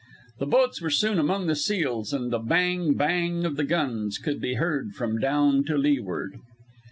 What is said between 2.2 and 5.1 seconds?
the bang! bang! of the guns could be heard